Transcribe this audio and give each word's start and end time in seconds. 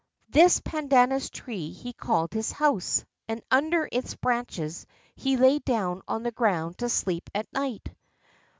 This 0.29 0.59
pandanus 0.61 1.29
tree 1.29 1.69
he 1.73 1.93
called 1.93 2.33
his 2.33 2.51
house, 2.51 3.05
and 3.27 3.43
under 3.51 3.87
its 3.91 4.15
branches 4.15 4.87
he 5.15 5.37
lay 5.37 5.59
down 5.59 6.01
on 6.07 6.23
the 6.23 6.31
ground 6.31 6.79
to 6.79 6.89
sleep 6.89 7.29
at 7.35 7.45
night. 7.53 7.87